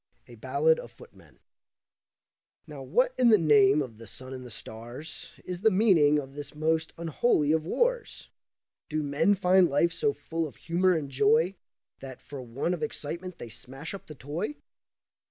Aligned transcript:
A 0.27 0.33
Ballad 0.33 0.79
of 0.79 0.91
Footmen 0.93 1.37
Now 2.65 2.81
what 2.81 3.13
in 3.19 3.29
the 3.29 3.37
name 3.37 3.83
of 3.83 3.99
the 3.99 4.07
sun 4.07 4.33
and 4.33 4.43
the 4.43 4.49
stars 4.49 5.39
Is 5.45 5.61
the 5.61 5.69
meaning 5.69 6.17
of 6.17 6.33
this 6.33 6.55
most 6.55 6.91
unholy 6.97 7.51
of 7.51 7.67
wars? 7.67 8.31
Do 8.89 9.03
men 9.03 9.35
find 9.35 9.69
life 9.69 9.93
so 9.93 10.11
full 10.11 10.47
of 10.47 10.55
humour 10.55 10.95
and 10.95 11.07
joy 11.11 11.53
That 11.99 12.19
for 12.19 12.41
want 12.41 12.73
of 12.73 12.81
excitement 12.81 13.37
they 13.37 13.49
smash 13.49 13.93
up 13.93 14.07
the 14.07 14.15
toy? 14.15 14.55